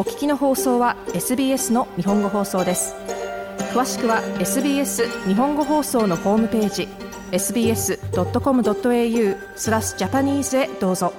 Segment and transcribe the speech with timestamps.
[0.00, 2.94] お聞きの放送は SBS の日本語放送です
[3.74, 6.88] 詳しくは SBS 日本語放送のホームページ
[7.32, 11.12] sbs.com.au スラスジャパニーズへどうぞ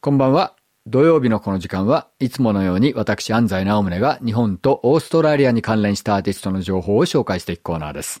[0.00, 0.56] こんばんは
[0.88, 8.20] 土曜日のこの時間はいつものように私安西直宗が日本とオーストラリアに関連したアーティストの情報を紹介していくコーナーです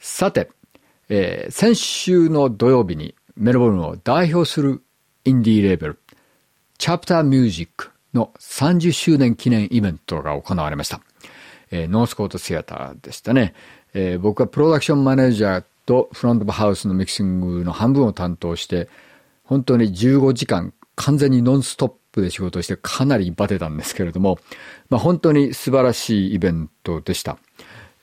[0.00, 0.50] さて、
[1.08, 4.82] えー、先週の土曜日にメルボルンを代表する
[5.26, 5.98] インディーレーベル
[6.78, 11.00] チャプターミュージックの30周年記念イベントが行われました。
[11.70, 13.54] えー、ノースコートシアターでしたね。
[13.94, 18.88] えー、僕はプロダクションマネージャーとフロントハウスのミキシングの半分を担当して、
[19.44, 24.38] 本当に15時間完全にノンストップで仕事をしてかなりバテたんですけれども、
[24.90, 27.38] まあ、本当に素晴らしいイベントでした。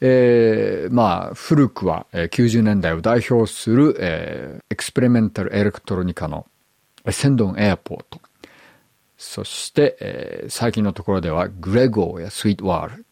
[0.04, 6.46] えー、まあ、古くは90年代を代表する、えー、エクスペリメンタルエレクトロニカの
[7.10, 8.22] センドンエアポート。
[9.22, 13.06] そして、えー、最近のところでは、グレゴーやスイートワール。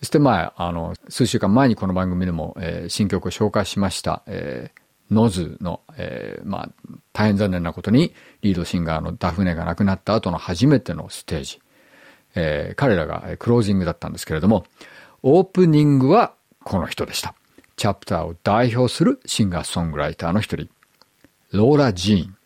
[0.00, 6.68] そして前、あの、数週間前にこの番組でも、えー、新曲を紹介しました、えー、ノズの、えー、まあ、
[7.12, 11.60] 大変残念なことに、リードシンガーのダフネが亡くなった後の初めてのステージ。
[12.34, 14.64] えー、彼らがクロージングだったんですけれども、
[15.22, 17.36] オープニングはこの人でした。
[17.76, 20.66] チャプターを代表するシンガーソングライターの一人、
[21.52, 22.36] ローラ・ジーン。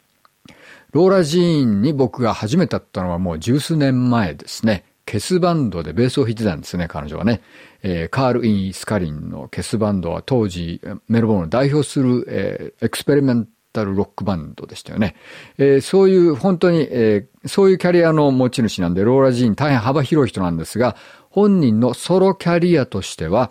[0.92, 4.84] ローラ・ジーンに僕が初めて会ったのはもう十数年前ですね。
[5.05, 7.41] ケスバンドでベースを弾いてたんですね、彼女はね。
[7.83, 15.14] えー、カール・イン・スカリンのケスバンドは当時メルボルンを代表する、えー、エクスペリメンタルロックバンドでしたよね。
[15.59, 20.97] えー、そういう本当に、えそういうキャリアの持ち主なんで、ローラ・ジーン大変幅広い人なんですが、
[21.28, 23.50] 本人のソロキャリアとしては、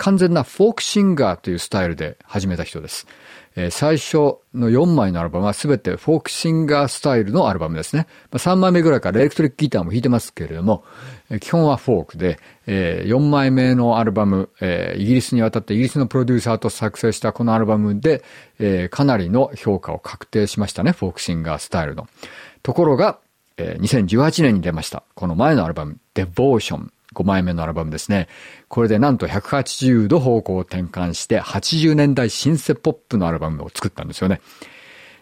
[0.00, 3.06] 完全なフォークシンガーというスタイルで始めた人です。
[3.54, 4.16] えー、最初
[4.54, 8.06] の4枚のアルバムは全てフォークシンガースタイルのアルバムですね。
[8.30, 10.84] まあ、3枚目ぐらいからエレクトリックギターも弾いてますけれども、
[11.28, 18.24] えー、基本はフォークで、えー、4枚目のアルバム、えー、イギリスに渡ってイギリスのプロデューサーと作成したこのアルバムで、
[18.58, 22.08] えー、かなりの評価を確定しましたね、フォークシンガースタイルの。
[22.62, 23.18] ところが、
[23.58, 25.02] えー、2018年に出ました。
[25.14, 26.90] この前のアルバム、デボーション。
[27.14, 28.28] 5枚目のアルバムですね。
[28.68, 34.40] これでなんと180度方向を転換して80年代シンセポップのアルバムを作ったんですよね。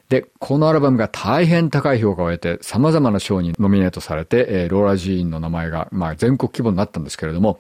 [0.09, 7.59] で、このアルバムが大変高い評価を得て様々な賞にノミネートされて、ローラ・ジーンの名前が、まあ、全国規模になったんですけれども、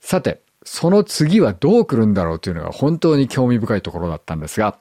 [0.00, 4.78] さて、その次はどう来るんだろうというのが本当に興味深いところだったんですが、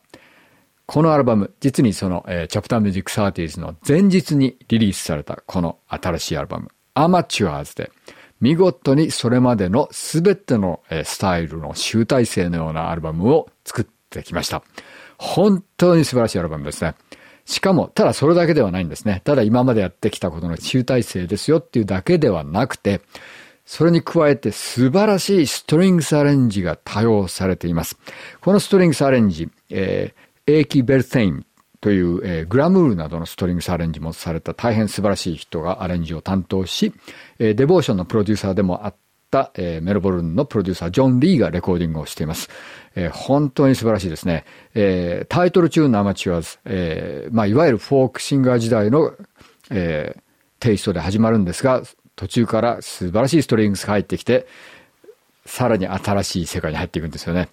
[0.86, 7.92] このアルバム、実にその、えー、チャプターミュージックサーティーズの前日にリリースされたこの新しいアルバム、アマチュアーズで、
[8.44, 14.62] 見事にそれまでの全てのスタイルの集大成のようなアルバムを作ってきました。
[15.18, 16.96] 本当に素晴らしいアルバムですね。
[17.46, 19.22] しかも、ただそれだけではないんですね。
[19.24, 23.00] ただ今までやってきたことの集大成ですよっていうだけではなくて、
[23.66, 27.98] それに加えて素晴らしいストリングスアレンジが多用されています。
[28.42, 31.46] このストリングスアレンジ、えー、エーキ・ベルテイン
[31.84, 36.94] という、えー、グラムールなどのストリングスアレンジもされた大変素晴らしい人がアレンジを担当し、
[37.40, 38.96] えー、デボーションのプロデューサーでもあっ
[39.30, 42.48] た、えー、メルボルンのプロデューサー、ジョン・リーがレコーディングをしています。
[42.96, 44.46] えー、本当に素晴らしいですね。
[44.76, 49.12] えー、タイトル中のアマチュアズ、えー、まあ、いわゆるフォークシンガー時代の、
[49.72, 50.22] えー、
[50.62, 51.82] テイストで始まるんですが、
[52.16, 54.48] 途中から素晴らしいストリングスが入ってきて、
[55.46, 57.50] さらに新しい世界に入っていくんですよね。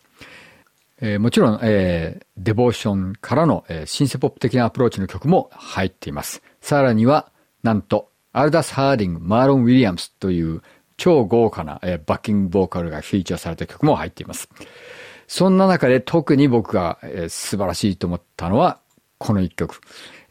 [1.02, 6.42] えー、もちろん、えー、デボーションからの、えー、シンセポップ的なアプローチの曲も入っています。
[6.60, 7.30] さらには、
[7.62, 10.62] なんと、アルダス・ハーディング、マーロン・ウィリアムスという
[10.98, 14.48] 超豪華な、えー、バッキングボーカルがフィーチャーされた曲も入っています。
[15.26, 18.78] そんな中で特に僕が、えー、素晴らしいと思ったのは、
[19.18, 19.80] この一曲。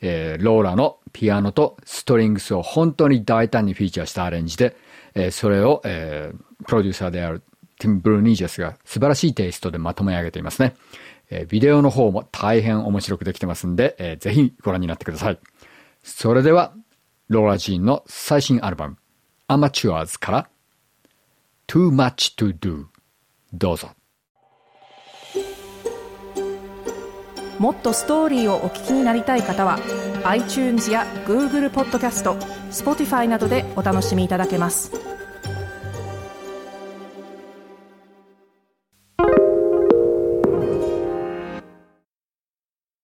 [0.02, 4.78] えー、ローラのピアノとストリングスを本当に大胆にフィーチャーしたアレンジで、
[5.16, 7.42] えー、それを、えー、プロデューサーである
[7.80, 10.76] ティブルニージェスが素晴らしいテイストでまとめ上げていますね。
[11.32, 15.40] えー、ビデオの方も大変面白くできてますんで、えー、ぜひご覧になってください。
[16.04, 16.74] それでは、
[17.30, 18.98] ローラ・ジーンの最新アルバム、
[19.48, 20.50] アマチュアーズから、
[21.68, 22.86] Too Much to Do
[23.54, 23.90] どうぞ。
[27.60, 29.80] もっとストーリーをお聞きになりたい方は
[30.24, 32.36] iTunes や Google ポッドキャスト
[32.72, 35.09] Spotify などでお楽しみいただけます。